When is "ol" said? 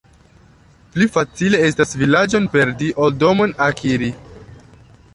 3.05-3.17